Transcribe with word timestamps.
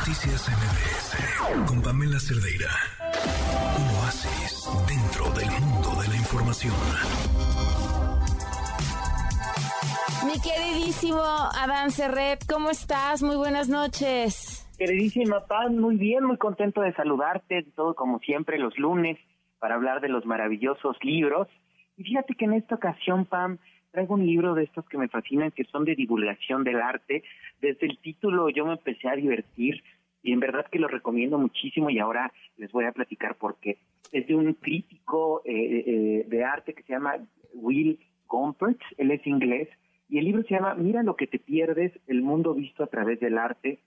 Noticias 0.00 0.48
MBS 0.48 1.68
con 1.68 1.82
Pamela 1.82 2.18
Cerdeira. 2.18 2.70
Un 3.76 3.96
oasis 4.00 4.66
dentro 4.88 5.28
del 5.38 5.50
mundo 5.60 5.90
de 6.00 6.08
la 6.08 6.16
información. 6.16 6.72
Mi 10.24 10.40
queridísimo 10.40 11.20
Adán 11.20 11.90
Serret, 11.90 12.46
¿cómo 12.50 12.70
estás? 12.70 13.22
Muy 13.22 13.36
buenas 13.36 13.68
noches. 13.68 14.66
Queridísima 14.78 15.44
Pam, 15.44 15.76
muy 15.76 15.96
bien, 15.96 16.24
muy 16.24 16.38
contento 16.38 16.80
de 16.80 16.94
saludarte, 16.94 17.66
todo 17.76 17.94
como 17.94 18.20
siempre 18.20 18.58
los 18.58 18.78
lunes, 18.78 19.18
para 19.58 19.74
hablar 19.74 20.00
de 20.00 20.08
los 20.08 20.24
maravillosos 20.24 20.96
libros. 21.02 21.46
Y 21.98 22.04
fíjate 22.04 22.36
que 22.36 22.46
en 22.46 22.54
esta 22.54 22.76
ocasión, 22.76 23.26
Pam, 23.26 23.58
traigo 23.90 24.14
un 24.14 24.26
libro 24.26 24.54
de 24.54 24.64
estos 24.64 24.88
que 24.88 24.98
me 24.98 25.08
fascinan, 25.08 25.50
que 25.50 25.64
son 25.64 25.84
de 25.84 25.94
divulgación 25.94 26.64
del 26.64 26.80
arte. 26.80 27.22
Desde 27.60 27.86
el 27.86 27.98
título 27.98 28.48
yo 28.48 28.64
me 28.66 28.72
empecé 28.72 29.08
a 29.08 29.16
divertir 29.16 29.82
y 30.22 30.32
en 30.32 30.40
verdad 30.40 30.66
que 30.70 30.78
lo 30.78 30.88
recomiendo 30.88 31.38
muchísimo 31.38 31.90
y 31.90 31.98
ahora 31.98 32.32
les 32.56 32.70
voy 32.72 32.84
a 32.84 32.92
platicar 32.92 33.36
por 33.36 33.56
qué. 33.56 33.78
Es 34.12 34.26
de 34.26 34.34
un 34.34 34.54
crítico 34.54 35.42
eh, 35.44 35.84
eh, 35.86 36.24
de 36.28 36.44
arte 36.44 36.74
que 36.74 36.82
se 36.82 36.92
llama 36.92 37.16
Will 37.54 37.98
Gompertz, 38.26 38.84
él 38.98 39.10
es 39.10 39.26
inglés, 39.26 39.68
y 40.08 40.18
el 40.18 40.24
libro 40.24 40.42
se 40.42 40.54
llama 40.54 40.74
Mira 40.74 41.02
lo 41.02 41.16
que 41.16 41.26
te 41.26 41.38
pierdes, 41.38 41.92
el 42.06 42.22
mundo 42.22 42.54
visto 42.54 42.82
a 42.82 42.88
través 42.88 43.20
del 43.20 43.38
arte 43.38 43.78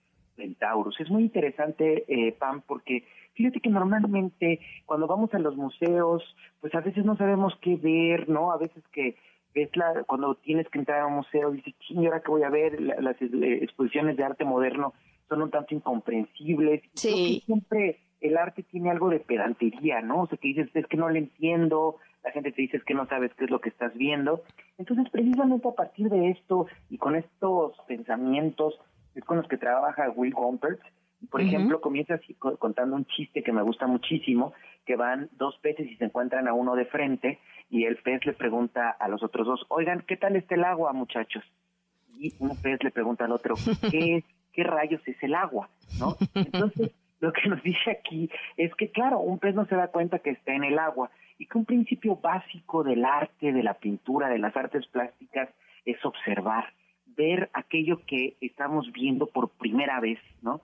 Taurus. 0.58 0.98
Es 1.00 1.10
muy 1.10 1.22
interesante, 1.22 2.04
eh, 2.08 2.32
Pam, 2.32 2.62
porque 2.66 3.04
fíjate 3.34 3.60
que 3.60 3.70
normalmente 3.70 4.60
cuando 4.86 5.06
vamos 5.06 5.32
a 5.34 5.38
los 5.38 5.56
museos, 5.56 6.22
pues 6.60 6.74
a 6.74 6.80
veces 6.80 7.04
no 7.04 7.16
sabemos 7.16 7.54
qué 7.60 7.76
ver, 7.76 8.28
¿no? 8.28 8.52
A 8.52 8.58
veces 8.58 8.82
que 8.92 9.16
ves 9.54 9.74
la, 9.76 10.04
cuando 10.04 10.34
tienes 10.36 10.68
que 10.68 10.78
entrar 10.78 11.00
a 11.00 11.06
un 11.06 11.14
museo, 11.14 11.50
dices, 11.52 11.74
ching, 11.80 12.04
ahora 12.06 12.20
que 12.20 12.30
voy 12.30 12.42
a 12.42 12.50
ver 12.50 12.80
las 12.80 13.20
eh, 13.22 13.58
exposiciones 13.62 14.16
de 14.16 14.24
arte 14.24 14.44
moderno 14.44 14.92
son 15.28 15.42
un 15.42 15.50
tanto 15.50 15.74
incomprensibles. 15.74 16.82
Sí. 16.94 17.42
siempre 17.46 18.00
el 18.20 18.36
arte 18.36 18.62
tiene 18.62 18.90
algo 18.90 19.10
de 19.10 19.20
pedantería, 19.20 20.00
¿no? 20.00 20.22
O 20.22 20.26
sea, 20.26 20.38
que 20.38 20.48
dices, 20.48 20.68
es 20.74 20.86
que 20.86 20.96
no 20.96 21.08
lo 21.08 21.16
entiendo, 21.16 21.96
la 22.24 22.30
gente 22.30 22.52
te 22.52 22.62
dice 22.62 22.80
que 22.80 22.94
no 22.94 23.06
sabes 23.06 23.32
qué 23.34 23.44
es 23.44 23.50
lo 23.50 23.60
que 23.60 23.68
estás 23.68 23.94
viendo. 23.94 24.42
Entonces, 24.78 25.08
precisamente 25.10 25.68
a 25.68 25.72
partir 25.72 26.08
de 26.08 26.30
esto 26.30 26.66
y 26.88 26.98
con 26.98 27.16
estos 27.16 27.76
pensamientos 27.86 28.80
es 29.14 29.24
con 29.24 29.36
los 29.36 29.46
que 29.46 29.58
trabaja 29.58 30.10
Will 30.10 30.32
Gompertz. 30.32 30.82
Por 31.30 31.40
ejemplo, 31.40 31.80
comienza 31.80 32.14
así 32.14 32.34
contando 32.34 32.96
un 32.96 33.06
chiste 33.06 33.42
que 33.42 33.52
me 33.52 33.62
gusta 33.62 33.86
muchísimo, 33.86 34.52
que 34.84 34.96
van 34.96 35.30
dos 35.38 35.56
peces 35.62 35.90
y 35.90 35.96
se 35.96 36.04
encuentran 36.04 36.48
a 36.48 36.52
uno 36.52 36.76
de 36.76 36.84
frente 36.84 37.38
y 37.74 37.86
el 37.86 37.96
pez 37.96 38.24
le 38.24 38.34
pregunta 38.34 38.88
a 38.88 39.08
los 39.08 39.24
otros 39.24 39.48
dos, 39.48 39.66
oigan, 39.68 40.04
¿qué 40.06 40.16
tal 40.16 40.36
está 40.36 40.54
el 40.54 40.62
agua, 40.62 40.92
muchachos? 40.92 41.42
Y 42.16 42.32
un 42.38 42.56
pez 42.62 42.80
le 42.84 42.92
pregunta 42.92 43.24
al 43.24 43.32
otro, 43.32 43.56
¿qué, 43.90 44.22
qué 44.52 44.62
rayos 44.62 45.02
es 45.08 45.20
el 45.24 45.34
agua? 45.34 45.68
¿No? 45.98 46.14
Entonces, 46.36 46.92
lo 47.18 47.32
que 47.32 47.48
nos 47.48 47.60
dice 47.64 47.90
aquí 47.90 48.30
es 48.56 48.72
que, 48.76 48.92
claro, 48.92 49.18
un 49.18 49.40
pez 49.40 49.56
no 49.56 49.66
se 49.66 49.74
da 49.74 49.88
cuenta 49.88 50.20
que 50.20 50.30
está 50.30 50.54
en 50.54 50.62
el 50.62 50.78
agua 50.78 51.10
y 51.36 51.46
que 51.46 51.58
un 51.58 51.64
principio 51.64 52.14
básico 52.14 52.84
del 52.84 53.04
arte, 53.04 53.52
de 53.52 53.64
la 53.64 53.74
pintura, 53.74 54.28
de 54.28 54.38
las 54.38 54.56
artes 54.56 54.86
plásticas, 54.86 55.48
es 55.84 55.96
observar 56.04 56.72
ver 57.16 57.50
aquello 57.54 58.02
que 58.06 58.36
estamos 58.40 58.92
viendo 58.92 59.26
por 59.26 59.50
primera 59.50 59.98
vez, 59.98 60.20
¿no? 60.42 60.60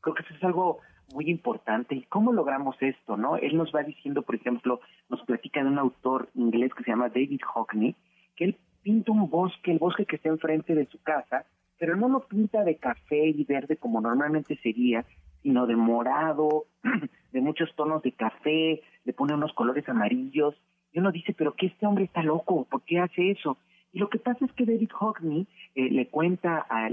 Creo 0.00 0.14
que 0.14 0.22
eso 0.22 0.34
es 0.34 0.44
algo 0.44 0.78
muy 1.12 1.30
importante. 1.30 1.94
¿Y 1.94 2.02
cómo 2.02 2.32
logramos 2.32 2.76
esto, 2.80 3.16
no? 3.16 3.36
Él 3.36 3.56
nos 3.56 3.74
va 3.74 3.82
diciendo, 3.82 4.22
por 4.22 4.34
ejemplo, 4.34 4.80
nos 5.08 5.22
platica 5.22 5.62
de 5.62 5.70
un 5.70 5.78
autor 5.78 6.28
inglés 6.34 6.72
que 6.74 6.84
se 6.84 6.90
llama 6.90 7.08
David 7.08 7.40
Hockney, 7.42 7.94
que 8.36 8.44
él 8.44 8.56
pinta 8.82 9.12
un 9.12 9.28
bosque, 9.28 9.72
el 9.72 9.78
bosque 9.78 10.06
que 10.06 10.16
está 10.16 10.28
enfrente 10.28 10.74
de 10.74 10.86
su 10.86 11.02
casa, 11.02 11.44
pero 11.78 11.96
no 11.96 12.08
lo 12.08 12.20
pinta 12.20 12.64
de 12.64 12.76
café 12.76 13.28
y 13.28 13.44
verde 13.44 13.76
como 13.76 14.00
normalmente 14.00 14.56
sería, 14.62 15.04
sino 15.42 15.66
de 15.66 15.76
morado, 15.76 16.66
de 17.32 17.40
muchos 17.40 17.74
tonos 17.74 18.02
de 18.02 18.12
café, 18.12 18.82
le 19.04 19.12
pone 19.12 19.34
unos 19.34 19.52
colores 19.52 19.88
amarillos. 19.88 20.54
Y 20.92 20.98
uno 20.98 21.12
dice, 21.12 21.34
pero 21.34 21.54
que 21.54 21.66
este 21.66 21.86
hombre 21.86 22.04
está 22.04 22.22
loco, 22.22 22.64
¿por 22.64 22.82
qué 22.82 23.00
hace 23.00 23.30
eso? 23.30 23.58
Y 23.92 23.98
lo 23.98 24.10
que 24.10 24.18
pasa 24.18 24.44
es 24.44 24.52
que 24.52 24.66
David 24.66 24.90
Hockney 24.92 25.46
eh, 25.74 25.90
le 25.90 26.08
cuenta 26.08 26.66
a, 26.68 26.88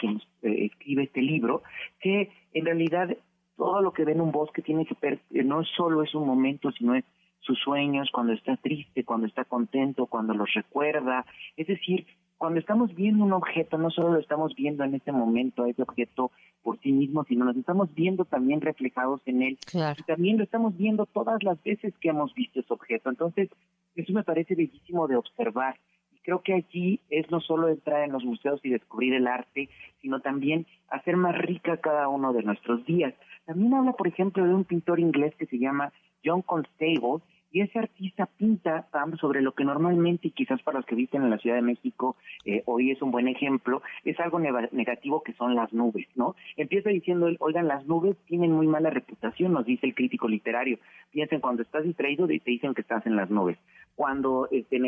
quien 0.00 0.22
eh, 0.42 0.66
escribe 0.66 1.04
este 1.04 1.20
libro 1.20 1.62
que 2.00 2.30
en 2.54 2.64
realidad 2.64 3.16
todo 3.60 3.82
lo 3.82 3.92
que 3.92 4.06
ve 4.06 4.12
en 4.12 4.22
un 4.22 4.32
bosque 4.32 4.62
tiene 4.62 4.86
que 4.86 4.96
ver, 5.02 5.20
eh, 5.32 5.44
no 5.44 5.62
solo 5.64 6.02
es 6.02 6.14
un 6.14 6.26
momento, 6.26 6.72
sino 6.72 6.94
es 6.94 7.04
sus 7.40 7.58
sueños, 7.58 8.08
cuando 8.10 8.32
está 8.32 8.56
triste, 8.56 9.04
cuando 9.04 9.26
está 9.26 9.44
contento, 9.44 10.06
cuando 10.06 10.32
los 10.32 10.50
recuerda. 10.54 11.26
Es 11.58 11.66
decir, 11.66 12.06
cuando 12.38 12.58
estamos 12.58 12.94
viendo 12.94 13.22
un 13.22 13.34
objeto, 13.34 13.76
no 13.76 13.90
solo 13.90 14.14
lo 14.14 14.18
estamos 14.18 14.54
viendo 14.54 14.82
en 14.82 14.94
ese 14.94 15.12
momento, 15.12 15.66
ese 15.66 15.82
objeto 15.82 16.30
por 16.62 16.80
sí 16.80 16.90
mismo, 16.90 17.22
sino 17.24 17.44
nos 17.44 17.54
estamos 17.54 17.94
viendo 17.94 18.24
también 18.24 18.62
reflejados 18.62 19.20
en 19.26 19.42
él. 19.42 19.58
Y 19.74 20.02
también 20.04 20.38
lo 20.38 20.44
estamos 20.44 20.74
viendo 20.78 21.04
todas 21.04 21.42
las 21.42 21.62
veces 21.62 21.92
que 22.00 22.08
hemos 22.08 22.32
visto 22.32 22.60
ese 22.60 22.72
objeto. 22.72 23.10
Entonces, 23.10 23.50
eso 23.94 24.12
me 24.14 24.24
parece 24.24 24.54
bellísimo 24.54 25.06
de 25.06 25.16
observar 25.16 25.76
creo 26.22 26.42
que 26.42 26.54
allí 26.54 27.00
es 27.10 27.30
no 27.30 27.40
solo 27.40 27.68
entrar 27.68 28.04
en 28.04 28.12
los 28.12 28.24
museos 28.24 28.60
y 28.62 28.70
descubrir 28.70 29.14
el 29.14 29.26
arte, 29.26 29.68
sino 30.00 30.20
también 30.20 30.66
hacer 30.88 31.16
más 31.16 31.36
rica 31.36 31.78
cada 31.78 32.08
uno 32.08 32.32
de 32.32 32.42
nuestros 32.42 32.84
días. 32.84 33.14
También 33.50 33.74
habla, 33.74 33.94
por 33.94 34.06
ejemplo, 34.06 34.44
de 34.44 34.54
un 34.54 34.62
pintor 34.62 35.00
inglés 35.00 35.34
que 35.34 35.46
se 35.46 35.58
llama 35.58 35.92
John 36.24 36.40
Constable, 36.40 37.18
y 37.52 37.62
ese 37.62 37.78
artista 37.78 38.26
pinta 38.26 38.88
sobre 39.20 39.42
lo 39.42 39.52
que 39.52 39.64
normalmente, 39.64 40.28
y 40.28 40.30
quizás 40.30 40.62
para 40.62 40.78
los 40.78 40.86
que 40.86 40.94
visten 40.94 41.22
en 41.22 41.30
la 41.30 41.38
Ciudad 41.38 41.56
de 41.56 41.62
México, 41.62 42.16
eh, 42.44 42.62
hoy 42.66 42.90
es 42.90 43.02
un 43.02 43.10
buen 43.10 43.28
ejemplo, 43.28 43.82
es 44.04 44.18
algo 44.20 44.38
negativo 44.38 45.22
que 45.22 45.32
son 45.34 45.54
las 45.54 45.72
nubes, 45.72 46.06
¿no? 46.14 46.36
Empieza 46.56 46.90
diciendo, 46.90 47.28
oigan, 47.40 47.68
las 47.68 47.86
nubes 47.86 48.16
tienen 48.26 48.52
muy 48.52 48.66
mala 48.66 48.90
reputación, 48.90 49.52
nos 49.52 49.66
dice 49.66 49.86
el 49.86 49.94
crítico 49.94 50.28
literario. 50.28 50.78
Piensen, 51.10 51.40
cuando 51.40 51.62
estás 51.62 51.84
distraído, 51.84 52.26
te 52.26 52.40
dicen 52.44 52.74
que 52.74 52.82
estás 52.82 53.04
en 53.06 53.16
las 53.16 53.30
nubes 53.30 53.58
cuando 54.00 54.48
eh, 54.50 54.64
te 54.70 54.78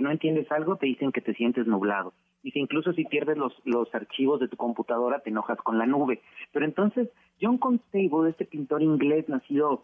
no 0.00 0.10
entiendes 0.12 0.52
algo, 0.52 0.76
te 0.76 0.86
dicen 0.86 1.10
que 1.10 1.20
te 1.20 1.34
sientes 1.34 1.66
nublado. 1.66 2.12
Dice, 2.44 2.60
incluso 2.60 2.92
si 2.92 3.04
pierdes 3.04 3.36
los, 3.36 3.52
los 3.64 3.92
archivos 3.92 4.38
de 4.38 4.46
tu 4.46 4.56
computadora, 4.56 5.18
te 5.18 5.30
enojas 5.30 5.58
con 5.58 5.78
la 5.78 5.86
nube. 5.86 6.20
Pero 6.52 6.64
entonces, 6.64 7.08
John 7.40 7.58
Constable, 7.58 8.30
este 8.30 8.44
pintor 8.44 8.82
inglés 8.82 9.28
nacido 9.28 9.82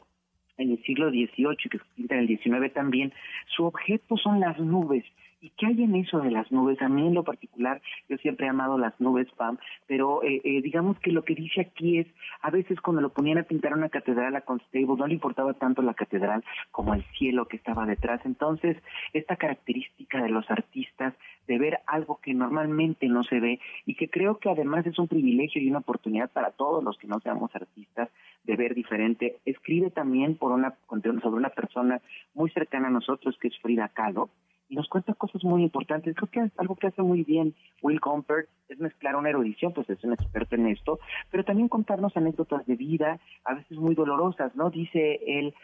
en 0.58 0.70
el 0.70 0.82
siglo 0.84 1.10
XVIII, 1.10 1.56
que 1.70 1.78
se 1.78 1.84
pinta 1.96 2.14
en 2.14 2.20
el 2.20 2.38
XIX 2.38 2.72
también, 2.72 3.12
su 3.56 3.64
objeto 3.64 4.16
son 4.16 4.40
las 4.40 4.58
nubes. 4.58 5.04
¿Y 5.42 5.50
qué 5.50 5.66
hay 5.66 5.82
en 5.82 5.96
eso 5.96 6.20
de 6.20 6.30
las 6.30 6.52
nubes? 6.52 6.80
A 6.80 6.88
mí 6.88 7.04
en 7.04 7.14
lo 7.14 7.24
particular, 7.24 7.82
yo 8.08 8.16
siempre 8.18 8.46
he 8.46 8.48
amado 8.48 8.78
las 8.78 8.98
nubes, 9.00 9.26
Pam, 9.32 9.58
pero 9.88 10.22
eh, 10.22 10.40
eh, 10.44 10.62
digamos 10.62 11.00
que 11.00 11.10
lo 11.10 11.24
que 11.24 11.34
dice 11.34 11.62
aquí 11.62 11.98
es, 11.98 12.06
a 12.42 12.50
veces 12.50 12.80
cuando 12.80 13.02
lo 13.02 13.12
ponían 13.12 13.38
a 13.38 13.42
pintar 13.42 13.74
una 13.74 13.88
catedral 13.88 14.36
a 14.36 14.42
Constable, 14.42 14.94
no 14.96 15.06
le 15.08 15.14
importaba 15.14 15.52
tanto 15.54 15.82
la 15.82 15.94
catedral 15.94 16.44
como 16.70 16.94
el 16.94 17.02
cielo 17.18 17.48
que 17.48 17.56
estaba 17.56 17.86
detrás. 17.86 18.20
Entonces, 18.24 18.76
esta 19.14 19.34
característica 19.34 20.22
de 20.22 20.28
los 20.28 20.48
artistas 20.48 21.12
de 21.48 21.58
ver 21.58 21.80
algo 21.88 22.20
que 22.22 22.34
normalmente 22.34 23.08
no 23.08 23.24
se 23.24 23.40
ve 23.40 23.58
y 23.84 23.96
que 23.96 24.08
creo 24.08 24.38
que 24.38 24.48
además 24.48 24.86
es 24.86 24.96
un 25.00 25.08
privilegio 25.08 25.60
y 25.60 25.68
una 25.68 25.80
oportunidad 25.80 26.30
para 26.30 26.52
todos 26.52 26.84
los 26.84 26.96
que 26.98 27.08
no 27.08 27.18
seamos 27.18 27.52
artistas 27.56 28.10
de 28.52 28.56
ver 28.56 28.74
diferente. 28.74 29.38
Escribe 29.46 29.90
también 29.90 30.36
por 30.36 30.52
una, 30.52 30.74
sobre 30.88 31.36
una 31.36 31.48
persona 31.48 32.02
muy 32.34 32.50
cercana 32.50 32.88
a 32.88 32.90
nosotros 32.90 33.36
que 33.40 33.48
es 33.48 33.58
Frida 33.60 33.88
Kahlo, 33.88 34.28
y 34.68 34.76
nos 34.76 34.88
cuenta 34.88 35.14
cosas 35.14 35.42
muy 35.44 35.62
importantes. 35.62 36.14
Creo 36.14 36.30
que 36.30 36.40
es 36.40 36.52
algo 36.58 36.76
que 36.76 36.86
hace 36.86 37.02
muy 37.02 37.24
bien 37.24 37.54
Will 37.82 38.00
Comfort 38.00 38.46
es 38.68 38.78
mezclar 38.78 39.16
una 39.16 39.30
erudición, 39.30 39.72
pues 39.72 39.88
es 39.90 40.02
un 40.04 40.12
experto 40.12 40.54
en 40.54 40.66
esto, 40.66 40.98
pero 41.30 41.44
también 41.44 41.68
contarnos 41.68 42.16
anécdotas 42.16 42.64
de 42.66 42.76
vida, 42.76 43.18
a 43.44 43.54
veces 43.54 43.78
muy 43.78 43.94
dolorosas, 43.94 44.54
¿no? 44.54 44.70
Dice 44.70 45.20
él, 45.26 45.54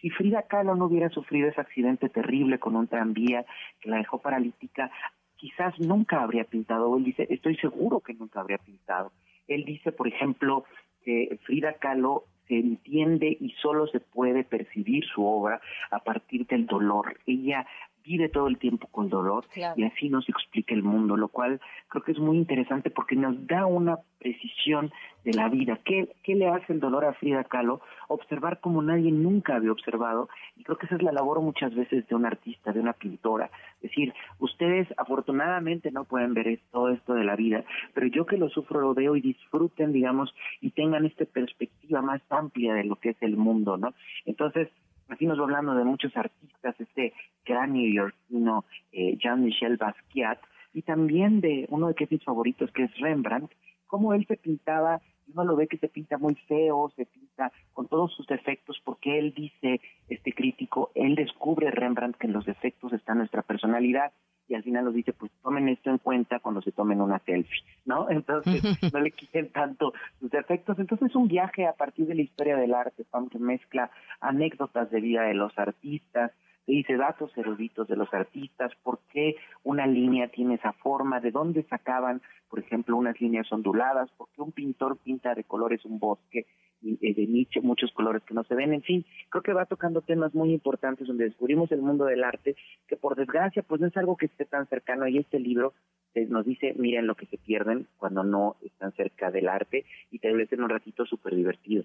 si 0.00 0.10
Frida 0.10 0.42
Kahlo 0.42 0.74
no 0.76 0.86
hubiera 0.86 1.08
sufrido 1.10 1.48
ese 1.48 1.60
accidente 1.60 2.08
terrible 2.08 2.58
con 2.58 2.76
un 2.76 2.86
tranvía 2.86 3.44
que 3.80 3.90
la 3.90 3.96
dejó 3.96 4.18
paralítica, 4.18 4.90
quizás 5.36 5.78
nunca 5.80 6.22
habría 6.22 6.44
pintado. 6.44 6.96
Él 6.96 7.04
dice, 7.04 7.26
estoy 7.30 7.56
seguro 7.56 8.00
que 8.00 8.14
nunca 8.14 8.40
habría 8.40 8.58
pintado. 8.58 9.12
Él 9.48 9.64
dice, 9.64 9.92
por 9.92 10.08
ejemplo, 10.08 10.64
que 11.04 11.38
Frida 11.42 11.74
Kahlo 11.74 12.24
se 12.48 12.58
entiende 12.58 13.36
y 13.40 13.50
solo 13.62 13.86
se 13.86 14.00
puede 14.00 14.44
percibir 14.44 15.04
su 15.04 15.24
obra 15.24 15.60
a 15.90 16.00
partir 16.00 16.46
del 16.46 16.66
dolor. 16.66 17.18
Ella 17.26 17.66
vive 18.04 18.28
todo 18.28 18.48
el 18.48 18.58
tiempo 18.58 18.86
con 18.88 19.08
dolor 19.08 19.44
y 19.54 19.84
así 19.84 20.08
nos 20.08 20.28
explica 20.28 20.74
el 20.74 20.82
mundo, 20.82 21.16
lo 21.16 21.28
cual 21.28 21.60
creo 21.88 22.02
que 22.02 22.12
es 22.12 22.18
muy 22.18 22.36
interesante 22.36 22.90
porque 22.90 23.16
nos 23.16 23.46
da 23.46 23.66
una 23.66 23.98
precisión 24.18 24.92
de 25.24 25.32
la 25.32 25.48
vida. 25.48 25.78
¿Qué, 25.84 26.08
qué 26.22 26.34
le 26.34 26.48
hace 26.48 26.74
el 26.74 26.80
dolor 26.80 27.04
a 27.04 27.14
Frida 27.14 27.44
Kahlo? 27.44 27.80
Observar 28.08 28.60
como 28.60 28.82
nadie 28.82 29.10
nunca 29.10 29.56
había 29.56 29.72
observado 29.72 30.28
y 30.56 30.64
creo 30.64 30.76
que 30.76 30.86
esa 30.86 30.96
es 30.96 31.02
la 31.02 31.12
labor 31.12 31.40
muchas 31.40 31.74
veces 31.74 32.06
de 32.06 32.14
un 32.14 32.26
artista, 32.26 32.72
de 32.72 32.80
una 32.80 32.92
pintora. 32.92 33.50
Es 33.76 33.90
decir, 33.90 34.12
ustedes 34.38 34.86
afortunadamente 34.98 35.90
no 35.90 36.04
pueden 36.04 36.34
ver 36.34 36.60
todo 36.70 36.90
esto 36.90 37.14
de 37.14 37.24
la 37.24 37.36
vida, 37.36 37.64
pero 37.94 38.06
yo 38.06 38.26
que 38.26 38.36
lo 38.36 38.48
sufro 38.50 38.80
lo 38.80 38.94
veo 38.94 39.16
y 39.16 39.20
disfruten, 39.20 39.92
digamos, 39.92 40.34
y 40.60 40.70
tengan 40.70 41.06
esta 41.06 41.24
perspectiva 41.24 42.02
más 42.02 42.20
amplia 42.28 42.74
de 42.74 42.84
lo 42.84 42.96
que 42.96 43.10
es 43.10 43.16
el 43.22 43.36
mundo, 43.36 43.76
¿no? 43.76 43.94
Entonces, 44.26 44.68
así 45.08 45.26
nos 45.26 45.38
va 45.38 45.44
hablando 45.44 45.74
de 45.74 45.84
muchos 45.84 46.16
artistas, 46.16 46.74
este 46.78 47.12
gran 47.44 47.72
neoyorquino 47.72 48.64
eh, 48.92 49.16
Jean-Michel 49.18 49.76
Basquiat, 49.76 50.38
y 50.72 50.82
también 50.82 51.40
de 51.40 51.66
uno 51.70 51.88
de 51.88 52.08
mis 52.10 52.24
favoritos 52.24 52.70
que 52.72 52.84
es 52.84 52.98
Rembrandt, 52.98 53.52
cómo 53.86 54.12
él 54.12 54.26
se 54.26 54.36
pintaba, 54.36 55.00
uno 55.32 55.44
lo 55.44 55.56
ve 55.56 55.68
que 55.68 55.78
se 55.78 55.88
pinta 55.88 56.18
muy 56.18 56.34
feo, 56.34 56.92
se 56.96 57.06
pinta 57.06 57.52
con 57.72 57.86
todos 57.86 58.12
sus 58.12 58.26
defectos, 58.26 58.80
porque 58.84 59.18
él 59.18 59.32
dice, 59.34 59.80
este 60.08 60.32
crítico, 60.32 60.90
él 60.94 61.14
descubre 61.14 61.70
Rembrandt 61.70 62.16
que 62.16 62.26
en 62.26 62.32
los 62.32 62.44
defectos 62.44 62.92
está 62.92 63.14
nuestra 63.14 63.42
personalidad 63.42 64.12
y 64.48 64.54
al 64.54 64.62
final 64.62 64.84
nos 64.84 64.94
dice, 64.94 65.12
pues 65.12 65.32
tomen 65.42 65.68
esto 65.68 65.90
en 65.90 65.98
cuenta 65.98 66.40
cuando 66.40 66.60
se 66.60 66.72
tomen 66.72 67.00
una 67.00 67.18
selfie, 67.20 67.64
¿no? 67.84 68.10
Entonces, 68.10 68.62
no 68.92 69.00
le 69.00 69.10
quiten 69.12 69.50
tanto 69.50 69.94
sus 70.20 70.30
defectos. 70.30 70.78
Entonces, 70.78 71.10
es 71.10 71.16
un 71.16 71.28
viaje 71.28 71.66
a 71.66 71.72
partir 71.72 72.06
de 72.06 72.14
la 72.14 72.22
historia 72.22 72.56
del 72.56 72.74
arte, 72.74 73.06
que 73.30 73.38
mezcla 73.38 73.90
anécdotas 74.20 74.90
de 74.90 75.00
vida 75.00 75.22
de 75.22 75.34
los 75.34 75.58
artistas, 75.58 76.32
dice 76.72 76.96
datos 76.96 77.36
eruditos 77.36 77.86
de 77.88 77.96
los 77.96 78.12
artistas, 78.14 78.72
por 78.82 79.00
qué 79.12 79.36
una 79.62 79.86
línea 79.86 80.28
tiene 80.28 80.54
esa 80.54 80.72
forma, 80.72 81.20
de 81.20 81.30
dónde 81.30 81.62
sacaban, 81.64 82.22
por 82.48 82.60
ejemplo, 82.60 82.96
unas 82.96 83.20
líneas 83.20 83.50
onduladas, 83.52 84.10
por 84.12 84.28
qué 84.30 84.42
un 84.42 84.52
pintor 84.52 84.96
pinta 84.98 85.34
de 85.34 85.44
colores 85.44 85.84
un 85.84 85.98
bosque 85.98 86.46
eh, 86.82 87.14
de 87.14 87.26
Nietzsche, 87.26 87.60
muchos 87.60 87.92
colores 87.92 88.22
que 88.24 88.34
no 88.34 88.44
se 88.44 88.54
ven, 88.54 88.72
en 88.72 88.82
fin, 88.82 89.04
creo 89.30 89.42
que 89.42 89.52
va 89.52 89.66
tocando 89.66 90.02
temas 90.02 90.34
muy 90.34 90.52
importantes 90.52 91.06
donde 91.06 91.24
descubrimos 91.24 91.72
el 91.72 91.80
mundo 91.80 92.04
del 92.04 92.24
arte, 92.24 92.56
que 92.86 92.96
por 92.96 93.16
desgracia 93.16 93.62
pues 93.62 93.80
no 93.80 93.86
es 93.86 93.96
algo 93.96 94.16
que 94.16 94.26
esté 94.26 94.44
tan 94.44 94.66
cercano. 94.68 95.06
Y 95.08 95.18
este 95.18 95.38
libro 95.38 95.72
eh, 96.14 96.26
nos 96.26 96.44
dice, 96.44 96.74
miren 96.76 97.06
lo 97.06 97.14
que 97.14 97.26
se 97.26 97.38
pierden 97.38 97.86
cuando 97.96 98.22
no 98.22 98.56
están 98.62 98.92
cerca 98.92 99.30
del 99.30 99.48
arte 99.48 99.84
y 100.10 100.18
te 100.18 100.46
ser 100.46 100.60
un 100.60 100.68
ratito 100.68 101.06
súper 101.06 101.34
divertido. 101.34 101.84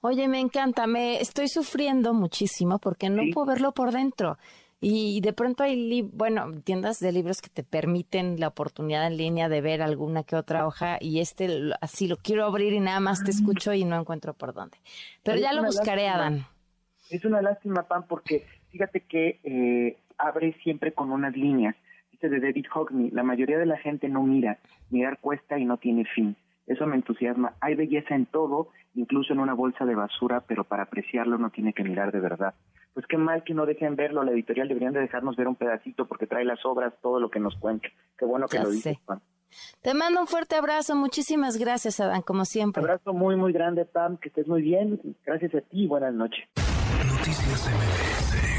Oye, 0.00 0.28
me 0.28 0.40
encanta, 0.40 0.86
me 0.86 1.20
estoy 1.20 1.48
sufriendo 1.48 2.14
muchísimo 2.14 2.78
porque 2.78 3.10
no 3.10 3.22
puedo 3.32 3.46
verlo 3.46 3.72
por 3.72 3.92
dentro. 3.92 4.38
Y 4.80 5.20
de 5.22 5.32
pronto 5.32 5.64
hay, 5.64 6.02
bueno, 6.02 6.52
tiendas 6.62 7.00
de 7.00 7.10
libros 7.10 7.40
que 7.40 7.48
te 7.48 7.64
permiten 7.64 8.38
la 8.38 8.48
oportunidad 8.48 9.06
en 9.06 9.16
línea 9.16 9.48
de 9.48 9.62
ver 9.62 9.80
alguna 9.80 10.22
que 10.22 10.36
otra 10.36 10.66
hoja 10.66 10.98
y 11.00 11.20
este 11.20 11.72
así 11.80 12.06
lo 12.06 12.16
quiero 12.16 12.44
abrir 12.44 12.74
y 12.74 12.80
nada 12.80 13.00
más 13.00 13.24
te 13.24 13.30
escucho 13.30 13.72
y 13.72 13.84
no 13.84 13.98
encuentro 13.98 14.34
por 14.34 14.52
dónde. 14.52 14.76
Pero 15.22 15.38
ya 15.38 15.54
lo 15.54 15.64
buscaré, 15.64 16.08
Adán. 16.08 16.44
Es 17.10 17.24
una 17.24 17.40
lástima, 17.40 17.84
Pam, 17.84 18.04
porque 18.06 18.44
fíjate 18.70 19.00
que 19.00 19.40
eh, 19.44 19.96
abre 20.18 20.52
siempre 20.62 20.92
con 20.92 21.10
unas 21.10 21.34
líneas. 21.34 21.74
Dice 22.12 22.28
de 22.28 22.40
David 22.40 22.66
Hockney, 22.70 23.10
la 23.10 23.22
mayoría 23.22 23.58
de 23.58 23.66
la 23.66 23.78
gente 23.78 24.08
no 24.08 24.22
mira, 24.22 24.58
mirar 24.90 25.18
cuesta 25.20 25.58
y 25.58 25.64
no 25.64 25.78
tiene 25.78 26.04
fin. 26.04 26.36
Eso 26.66 26.86
me 26.86 26.96
entusiasma. 26.96 27.54
Hay 27.60 27.74
belleza 27.74 28.14
en 28.14 28.26
todo, 28.26 28.68
incluso 28.96 29.32
en 29.32 29.40
una 29.40 29.54
bolsa 29.54 29.84
de 29.84 29.94
basura, 29.94 30.42
pero 30.46 30.64
para 30.64 30.82
apreciarlo 30.84 31.38
no 31.38 31.50
tiene 31.50 31.72
que 31.72 31.84
mirar 31.84 32.10
de 32.12 32.20
verdad 32.20 32.54
pues 32.96 33.06
qué 33.08 33.18
mal 33.18 33.44
que 33.44 33.52
no 33.52 33.66
dejen 33.66 33.94
verlo, 33.94 34.24
la 34.24 34.32
editorial 34.32 34.68
deberían 34.68 34.94
de 34.94 35.00
dejarnos 35.00 35.36
ver 35.36 35.48
un 35.48 35.54
pedacito 35.54 36.06
porque 36.06 36.26
trae 36.26 36.46
las 36.46 36.64
obras, 36.64 36.94
todo 37.02 37.20
lo 37.20 37.28
que 37.30 37.38
nos 37.38 37.54
cuenta. 37.56 37.86
Qué 38.16 38.24
bueno 38.24 38.48
que 38.48 38.58
lo 38.58 38.70
dices, 38.70 38.96
Juan. 39.04 39.20
Te 39.82 39.92
mando 39.92 40.18
un 40.18 40.26
fuerte 40.26 40.56
abrazo, 40.56 40.96
muchísimas 40.96 41.58
gracias, 41.58 42.00
Adán, 42.00 42.22
como 42.22 42.46
siempre. 42.46 42.82
Un 42.82 42.88
abrazo 42.88 43.12
muy, 43.12 43.36
muy 43.36 43.52
grande, 43.52 43.84
Pam, 43.84 44.16
que 44.16 44.30
estés 44.30 44.48
muy 44.48 44.62
bien. 44.62 44.98
Gracias 45.26 45.54
a 45.54 45.60
ti 45.60 45.82
y 45.82 45.86
buenas 45.86 46.14
noches. 46.14 46.42
Noticias 47.06 47.68
MBS 47.68 48.55